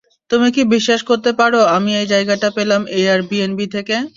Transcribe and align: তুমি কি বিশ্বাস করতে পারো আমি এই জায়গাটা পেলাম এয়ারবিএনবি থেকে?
তুমি 0.31 0.47
কি 0.55 0.61
বিশ্বাস 0.73 1.01
করতে 1.09 1.31
পারো 1.39 1.59
আমি 1.75 1.91
এই 1.95 2.07
জায়গাটা 2.13 2.47
পেলাম 2.57 2.81
এয়ারবিএনবি 2.97 3.65
থেকে? 3.75 3.95